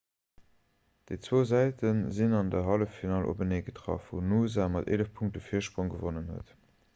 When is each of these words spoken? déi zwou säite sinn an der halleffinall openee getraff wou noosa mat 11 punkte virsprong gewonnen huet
déi 1.09 1.17
zwou 1.25 1.41
säite 1.51 1.91
sinn 2.19 2.33
an 2.37 2.49
der 2.55 2.65
halleffinall 2.69 3.29
openee 3.35 3.61
getraff 3.69 4.09
wou 4.15 4.23
noosa 4.31 4.67
mat 4.77 4.91
11 4.99 5.13
punkte 5.21 5.45
virsprong 5.51 5.95
gewonnen 5.97 6.35
huet 6.37 6.57